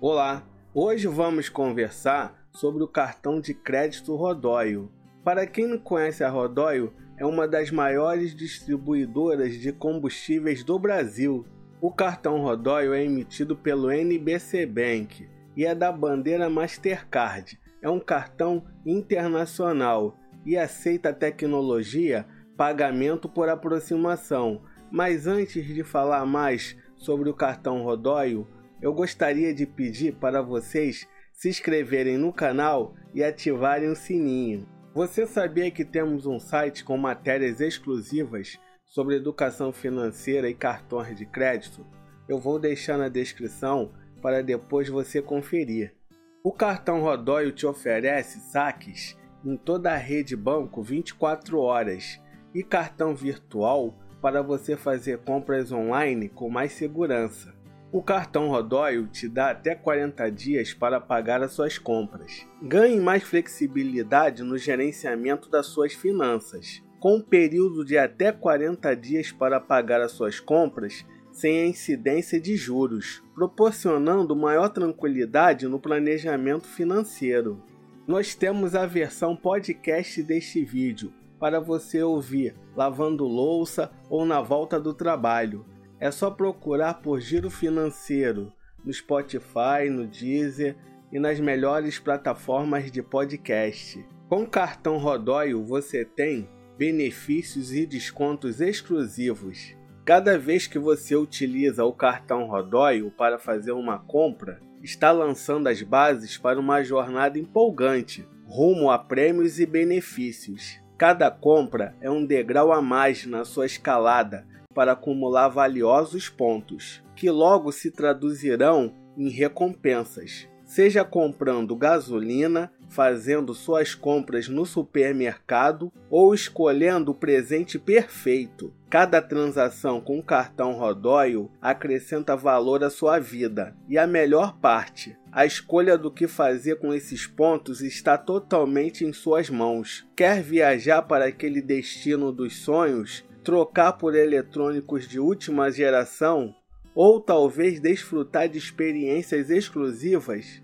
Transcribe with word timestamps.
Olá, 0.00 0.44
hoje 0.72 1.08
vamos 1.08 1.48
conversar 1.48 2.46
sobre 2.52 2.84
o 2.84 2.86
cartão 2.86 3.40
de 3.40 3.52
crédito 3.52 4.14
Rodóio. 4.14 4.92
Para 5.24 5.44
quem 5.44 5.66
não 5.66 5.76
conhece 5.76 6.22
a 6.22 6.30
Rodóio, 6.30 6.94
é 7.16 7.26
uma 7.26 7.48
das 7.48 7.72
maiores 7.72 8.32
distribuidoras 8.32 9.54
de 9.54 9.72
combustíveis 9.72 10.62
do 10.62 10.78
Brasil. 10.78 11.44
O 11.80 11.90
cartão 11.90 12.40
Rodóio 12.40 12.94
é 12.94 13.02
emitido 13.02 13.56
pelo 13.56 13.90
NBC 13.90 14.66
Bank 14.66 15.28
e 15.56 15.66
é 15.66 15.74
da 15.74 15.90
bandeira 15.90 16.48
Mastercard. 16.48 17.58
É 17.82 17.90
um 17.90 17.98
cartão 17.98 18.64
internacional 18.86 20.16
e 20.46 20.56
aceita 20.56 21.08
a 21.08 21.12
tecnologia 21.12 22.24
pagamento 22.56 23.28
por 23.28 23.48
aproximação. 23.48 24.62
Mas 24.92 25.26
antes 25.26 25.66
de 25.66 25.82
falar 25.82 26.24
mais 26.24 26.76
sobre 26.96 27.28
o 27.28 27.34
cartão 27.34 27.82
Rodóio, 27.82 28.46
eu 28.80 28.92
gostaria 28.92 29.52
de 29.52 29.66
pedir 29.66 30.14
para 30.14 30.40
vocês 30.40 31.08
se 31.32 31.48
inscreverem 31.48 32.16
no 32.16 32.32
canal 32.32 32.94
e 33.14 33.22
ativarem 33.22 33.90
o 33.90 33.96
sininho. 33.96 34.66
Você 34.94 35.26
sabia 35.26 35.70
que 35.70 35.84
temos 35.84 36.26
um 36.26 36.38
site 36.38 36.84
com 36.84 36.96
matérias 36.96 37.60
exclusivas 37.60 38.58
sobre 38.86 39.16
educação 39.16 39.72
financeira 39.72 40.48
e 40.48 40.54
cartões 40.54 41.16
de 41.16 41.26
crédito? 41.26 41.86
Eu 42.28 42.38
vou 42.38 42.58
deixar 42.58 42.98
na 42.98 43.08
descrição 43.08 43.92
para 44.20 44.42
depois 44.42 44.88
você 44.88 45.22
conferir. 45.22 45.94
O 46.42 46.52
cartão 46.52 47.00
Rodóio 47.00 47.52
te 47.52 47.66
oferece 47.66 48.40
saques 48.40 49.16
em 49.44 49.56
toda 49.56 49.92
a 49.92 49.96
rede 49.96 50.36
banco 50.36 50.82
24 50.82 51.60
horas 51.60 52.20
e 52.54 52.62
cartão 52.62 53.14
virtual 53.14 53.94
para 54.20 54.42
você 54.42 54.76
fazer 54.76 55.18
compras 55.18 55.70
online 55.70 56.28
com 56.28 56.50
mais 56.50 56.72
segurança. 56.72 57.57
O 57.90 58.02
cartão 58.02 58.50
Rodóio 58.50 59.06
te 59.06 59.26
dá 59.26 59.48
até 59.50 59.74
40 59.74 60.30
dias 60.30 60.74
para 60.74 61.00
pagar 61.00 61.42
as 61.42 61.52
suas 61.52 61.78
compras. 61.78 62.46
Ganhe 62.62 63.00
mais 63.00 63.22
flexibilidade 63.22 64.42
no 64.42 64.58
gerenciamento 64.58 65.48
das 65.48 65.68
suas 65.68 65.94
finanças. 65.94 66.82
Com 67.00 67.16
um 67.16 67.22
período 67.22 67.86
de 67.86 67.96
até 67.96 68.30
40 68.30 68.94
dias 68.94 69.32
para 69.32 69.58
pagar 69.58 70.02
as 70.02 70.12
suas 70.12 70.38
compras 70.38 71.06
sem 71.32 71.62
a 71.62 71.66
incidência 71.66 72.38
de 72.38 72.56
juros, 72.56 73.22
proporcionando 73.34 74.36
maior 74.36 74.68
tranquilidade 74.68 75.66
no 75.66 75.80
planejamento 75.80 76.66
financeiro. 76.66 77.62
Nós 78.06 78.34
temos 78.34 78.74
a 78.74 78.84
versão 78.84 79.34
podcast 79.34 80.22
deste 80.22 80.62
vídeo 80.62 81.10
para 81.40 81.58
você 81.58 82.02
ouvir 82.02 82.54
lavando 82.76 83.24
louça 83.24 83.90
ou 84.10 84.26
na 84.26 84.42
volta 84.42 84.78
do 84.78 84.92
trabalho 84.92 85.64
é 86.00 86.10
só 86.10 86.30
procurar 86.30 86.94
por 86.94 87.20
Giro 87.20 87.50
Financeiro 87.50 88.52
no 88.84 88.92
Spotify, 88.92 89.90
no 89.90 90.06
Deezer 90.06 90.76
e 91.10 91.18
nas 91.18 91.40
melhores 91.40 91.98
plataformas 91.98 92.90
de 92.90 93.02
podcast. 93.02 94.04
Com 94.28 94.42
o 94.42 94.46
cartão 94.46 94.98
Rodóio 94.98 95.64
você 95.64 96.04
tem 96.04 96.48
benefícios 96.76 97.72
e 97.72 97.84
descontos 97.84 98.60
exclusivos. 98.60 99.74
Cada 100.04 100.38
vez 100.38 100.66
que 100.66 100.78
você 100.78 101.16
utiliza 101.16 101.84
o 101.84 101.92
cartão 101.92 102.46
Rodóio 102.46 103.10
para 103.10 103.38
fazer 103.38 103.72
uma 103.72 103.98
compra, 103.98 104.60
está 104.82 105.10
lançando 105.10 105.66
as 105.66 105.82
bases 105.82 106.38
para 106.38 106.60
uma 106.60 106.82
jornada 106.82 107.38
empolgante 107.38 108.26
rumo 108.46 108.90
a 108.90 108.98
prêmios 108.98 109.60
e 109.60 109.66
benefícios. 109.66 110.80
Cada 110.96 111.30
compra 111.30 111.94
é 112.00 112.10
um 112.10 112.24
degrau 112.24 112.72
a 112.72 112.80
mais 112.80 113.26
na 113.26 113.44
sua 113.44 113.66
escalada 113.66 114.46
para 114.74 114.92
acumular 114.92 115.48
valiosos 115.48 116.28
pontos, 116.28 117.02
que 117.16 117.30
logo 117.30 117.72
se 117.72 117.90
traduzirão 117.90 118.92
em 119.16 119.28
recompensas, 119.28 120.48
seja 120.64 121.04
comprando 121.04 121.74
gasolina, 121.74 122.70
fazendo 122.90 123.54
suas 123.54 123.94
compras 123.94 124.48
no 124.48 124.64
supermercado 124.64 125.92
ou 126.10 126.34
escolhendo 126.34 127.12
o 127.12 127.14
presente 127.14 127.78
perfeito. 127.78 128.72
Cada 128.88 129.20
transação 129.20 130.00
com 130.00 130.22
cartão 130.22 130.72
Rodóio 130.72 131.50
acrescenta 131.60 132.36
valor 132.36 132.84
à 132.84 132.88
sua 132.88 133.18
vida. 133.18 133.76
E 133.88 133.98
a 133.98 134.06
melhor 134.06 134.58
parte, 134.58 135.16
a 135.32 135.44
escolha 135.44 135.98
do 135.98 136.10
que 136.10 136.26
fazer 136.26 136.78
com 136.78 136.94
esses 136.94 137.26
pontos 137.26 137.82
está 137.82 138.16
totalmente 138.16 139.04
em 139.04 139.12
suas 139.12 139.50
mãos. 139.50 140.06
Quer 140.16 140.42
viajar 140.42 141.02
para 141.02 141.26
aquele 141.26 141.60
destino 141.60 142.32
dos 142.32 142.56
sonhos? 142.62 143.26
Trocar 143.48 143.94
por 143.94 144.14
eletrônicos 144.14 145.08
de 145.08 145.18
última 145.18 145.70
geração 145.70 146.54
ou 146.94 147.18
talvez 147.18 147.80
desfrutar 147.80 148.46
de 148.46 148.58
experiências 148.58 149.48
exclusivas? 149.48 150.62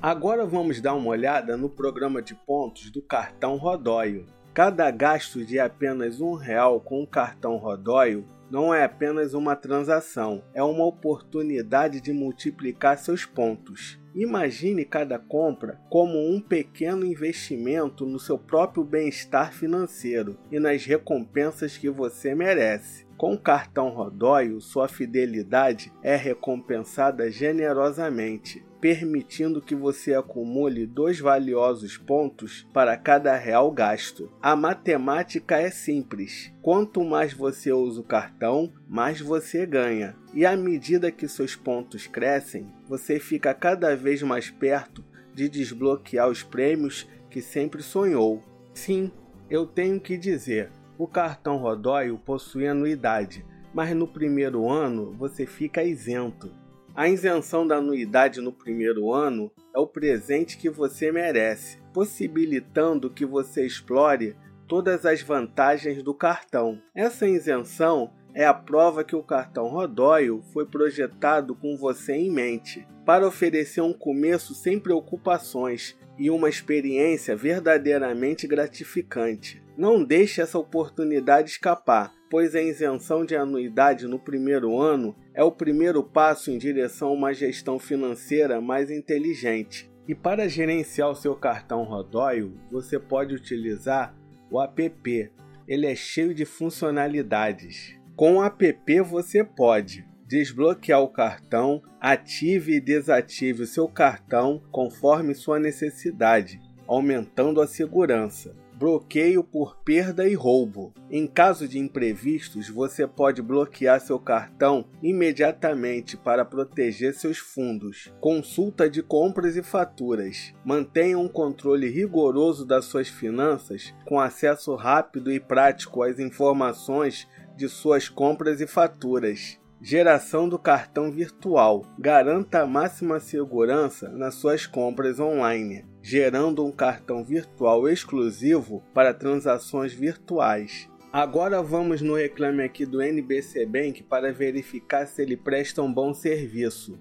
Agora 0.00 0.46
vamos 0.46 0.80
dar 0.80 0.94
uma 0.94 1.08
olhada 1.08 1.56
no 1.56 1.68
programa 1.68 2.22
de 2.22 2.36
pontos 2.36 2.92
do 2.92 3.02
cartão 3.02 3.56
Rodóio. 3.56 4.24
Cada 4.54 4.88
gasto 4.92 5.44
de 5.44 5.58
apenas 5.58 6.20
um 6.20 6.34
real 6.34 6.80
com 6.80 7.02
o 7.02 7.06
cartão 7.08 7.56
Rodóio 7.56 8.24
não 8.52 8.74
é 8.74 8.84
apenas 8.84 9.32
uma 9.32 9.56
transação, 9.56 10.44
é 10.52 10.62
uma 10.62 10.84
oportunidade 10.84 12.02
de 12.02 12.12
multiplicar 12.12 12.98
seus 12.98 13.24
pontos. 13.24 13.98
Imagine 14.14 14.84
cada 14.84 15.18
compra 15.18 15.80
como 15.88 16.18
um 16.18 16.38
pequeno 16.38 17.06
investimento 17.06 18.04
no 18.04 18.18
seu 18.18 18.38
próprio 18.38 18.84
bem-estar 18.84 19.54
financeiro 19.54 20.38
e 20.50 20.60
nas 20.60 20.84
recompensas 20.84 21.78
que 21.78 21.88
você 21.88 22.34
merece. 22.34 23.06
Com 23.16 23.32
o 23.32 23.40
cartão 23.40 23.88
Rodóio, 23.88 24.60
sua 24.60 24.86
fidelidade 24.86 25.90
é 26.02 26.14
recompensada 26.14 27.30
generosamente 27.30 28.62
permitindo 28.82 29.62
que 29.62 29.76
você 29.76 30.12
acumule 30.12 30.88
dois 30.88 31.20
valiosos 31.20 31.96
pontos 31.96 32.66
para 32.72 32.96
cada 32.96 33.36
real 33.36 33.70
gasto. 33.70 34.28
A 34.42 34.56
matemática 34.56 35.56
é 35.56 35.70
simples. 35.70 36.52
Quanto 36.60 37.04
mais 37.04 37.32
você 37.32 37.72
usa 37.72 38.00
o 38.00 38.04
cartão, 38.04 38.72
mais 38.88 39.20
você 39.20 39.64
ganha. 39.64 40.16
E 40.34 40.44
à 40.44 40.56
medida 40.56 41.12
que 41.12 41.28
seus 41.28 41.54
pontos 41.54 42.08
crescem, 42.08 42.66
você 42.88 43.20
fica 43.20 43.54
cada 43.54 43.94
vez 43.94 44.20
mais 44.20 44.50
perto 44.50 45.04
de 45.32 45.48
desbloquear 45.48 46.28
os 46.28 46.42
prêmios 46.42 47.08
que 47.30 47.40
sempre 47.40 47.84
sonhou. 47.84 48.42
Sim, 48.74 49.12
eu 49.48 49.64
tenho 49.64 50.00
que 50.00 50.18
dizer, 50.18 50.72
o 50.98 51.06
cartão 51.06 51.56
Rodóio 51.56 52.18
possui 52.18 52.66
anuidade, 52.66 53.46
mas 53.72 53.94
no 53.94 54.08
primeiro 54.08 54.68
ano 54.68 55.12
você 55.12 55.46
fica 55.46 55.84
isento. 55.84 56.50
A 56.94 57.08
isenção 57.08 57.66
da 57.66 57.76
anuidade 57.76 58.42
no 58.42 58.52
primeiro 58.52 59.10
ano 59.10 59.50
é 59.74 59.78
o 59.78 59.86
presente 59.86 60.58
que 60.58 60.68
você 60.68 61.10
merece, 61.10 61.78
possibilitando 61.94 63.08
que 63.08 63.24
você 63.24 63.64
explore 63.64 64.36
todas 64.68 65.06
as 65.06 65.22
vantagens 65.22 66.02
do 66.02 66.12
cartão. 66.12 66.78
Essa 66.94 67.26
isenção 67.26 68.12
é 68.34 68.44
a 68.44 68.52
prova 68.52 69.02
que 69.02 69.16
o 69.16 69.22
cartão 69.22 69.68
Rodóio 69.68 70.42
foi 70.52 70.66
projetado 70.66 71.54
com 71.54 71.78
você 71.78 72.12
em 72.12 72.30
mente, 72.30 72.86
para 73.06 73.26
oferecer 73.26 73.80
um 73.80 73.94
começo 73.94 74.54
sem 74.54 74.78
preocupações 74.78 75.98
e 76.18 76.28
uma 76.30 76.50
experiência 76.50 77.34
verdadeiramente 77.34 78.46
gratificante. 78.46 79.62
Não 79.78 80.04
deixe 80.04 80.42
essa 80.42 80.58
oportunidade 80.58 81.52
escapar 81.52 82.12
pois 82.32 82.54
a 82.54 82.62
isenção 82.62 83.26
de 83.26 83.36
anuidade 83.36 84.06
no 84.06 84.18
primeiro 84.18 84.80
ano 84.80 85.14
é 85.34 85.42
o 85.42 85.50
primeiro 85.50 86.02
passo 86.02 86.50
em 86.50 86.58
direção 86.58 87.08
a 87.08 87.12
uma 87.12 87.34
gestão 87.34 87.78
financeira 87.78 88.60
mais 88.60 88.90
inteligente. 88.90 89.90
E 90.06 90.14
para 90.14 90.48
gerenciar 90.48 91.10
o 91.10 91.14
seu 91.14 91.34
cartão 91.34 91.84
Rodóio, 91.84 92.58
você 92.70 92.98
pode 92.98 93.34
utilizar 93.34 94.14
o 94.50 94.60
app. 94.60 95.32
Ele 95.66 95.86
é 95.86 95.94
cheio 95.94 96.34
de 96.34 96.44
funcionalidades. 96.44 97.94
Com 98.16 98.36
o 98.36 98.44
app 98.44 99.00
você 99.00 99.44
pode 99.44 100.04
desbloquear 100.26 101.00
o 101.00 101.08
cartão, 101.08 101.82
ative 102.00 102.76
e 102.76 102.80
desative 102.80 103.62
o 103.62 103.66
seu 103.66 103.86
cartão 103.86 104.62
conforme 104.70 105.34
sua 105.34 105.58
necessidade, 105.58 106.58
aumentando 106.86 107.60
a 107.60 107.66
segurança 107.66 108.61
bloqueio 108.82 109.44
por 109.44 109.76
perda 109.84 110.26
e 110.26 110.34
roubo. 110.34 110.92
Em 111.08 111.24
caso 111.24 111.68
de 111.68 111.78
imprevistos, 111.78 112.68
você 112.68 113.06
pode 113.06 113.40
bloquear 113.40 114.00
seu 114.00 114.18
cartão 114.18 114.86
imediatamente 115.00 116.16
para 116.16 116.44
proteger 116.44 117.14
seus 117.14 117.38
fundos. 117.38 118.12
Consulta 118.20 118.90
de 118.90 119.00
compras 119.00 119.56
e 119.56 119.62
faturas. 119.62 120.52
Mantenha 120.64 121.16
um 121.16 121.28
controle 121.28 121.88
rigoroso 121.88 122.66
das 122.66 122.86
suas 122.86 123.06
finanças 123.06 123.94
com 124.04 124.18
acesso 124.18 124.74
rápido 124.74 125.30
e 125.30 125.38
prático 125.38 126.02
às 126.02 126.18
informações 126.18 127.28
de 127.56 127.68
suas 127.68 128.08
compras 128.08 128.60
e 128.60 128.66
faturas. 128.66 129.61
Geração 129.84 130.48
do 130.48 130.60
cartão 130.60 131.10
virtual. 131.10 131.84
Garanta 131.98 132.62
a 132.62 132.66
máxima 132.66 133.18
segurança 133.18 134.08
nas 134.10 134.36
suas 134.36 134.64
compras 134.64 135.18
online, 135.18 135.84
gerando 136.00 136.64
um 136.64 136.70
cartão 136.70 137.24
virtual 137.24 137.88
exclusivo 137.88 138.80
para 138.94 139.12
transações 139.12 139.92
virtuais. 139.92 140.88
Agora 141.12 141.60
vamos 141.60 142.00
no 142.00 142.14
reclame 142.14 142.62
aqui 142.62 142.86
do 142.86 143.02
NBC 143.02 143.66
Bank 143.66 144.04
para 144.04 144.32
verificar 144.32 145.04
se 145.04 145.20
ele 145.20 145.36
presta 145.36 145.82
um 145.82 145.92
bom 145.92 146.14
serviço. 146.14 146.96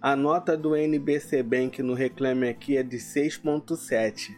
A 0.00 0.16
nota 0.16 0.56
do 0.56 0.74
NBC 0.74 1.42
Bank 1.42 1.82
no 1.82 1.92
Reclame 1.92 2.48
Aqui 2.48 2.78
é 2.78 2.82
de 2.82 2.96
6.7. 2.96 4.34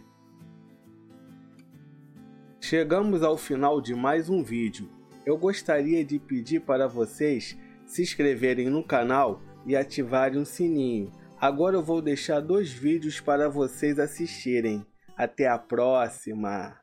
Chegamos 2.60 3.22
ao 3.22 3.38
final 3.38 3.80
de 3.80 3.94
mais 3.94 4.28
um 4.28 4.42
vídeo. 4.42 4.90
Eu 5.24 5.38
gostaria 5.38 6.04
de 6.04 6.18
pedir 6.18 6.60
para 6.60 6.88
vocês 6.88 7.56
se 7.86 8.02
inscreverem 8.02 8.70
no 8.70 8.82
canal 8.82 9.40
e 9.66 9.76
ativarem 9.76 10.40
o 10.40 10.46
sininho. 10.46 11.12
Agora 11.40 11.76
eu 11.76 11.82
vou 11.82 12.00
deixar 12.00 12.40
dois 12.40 12.72
vídeos 12.72 13.20
para 13.20 13.48
vocês 13.48 13.98
assistirem. 13.98 14.86
Até 15.16 15.46
a 15.46 15.58
próxima! 15.58 16.72